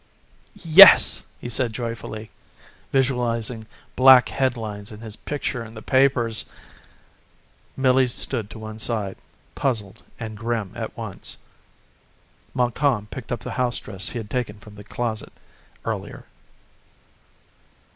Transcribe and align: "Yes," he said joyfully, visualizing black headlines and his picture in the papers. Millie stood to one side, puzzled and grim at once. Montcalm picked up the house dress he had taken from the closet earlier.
"Yes," 0.65 1.25
he 1.39 1.47
said 1.47 1.73
joyfully, 1.73 2.31
visualizing 2.91 3.67
black 3.95 4.29
headlines 4.29 4.91
and 4.91 5.03
his 5.03 5.15
picture 5.15 5.63
in 5.63 5.75
the 5.75 5.83
papers. 5.83 6.43
Millie 7.77 8.07
stood 8.07 8.49
to 8.49 8.57
one 8.57 8.79
side, 8.79 9.17
puzzled 9.53 10.01
and 10.19 10.35
grim 10.35 10.71
at 10.73 10.97
once. 10.97 11.37
Montcalm 12.55 13.09
picked 13.11 13.31
up 13.31 13.41
the 13.41 13.51
house 13.61 13.77
dress 13.79 14.09
he 14.09 14.17
had 14.17 14.31
taken 14.31 14.57
from 14.57 14.73
the 14.73 14.83
closet 14.83 15.33
earlier. 15.85 16.25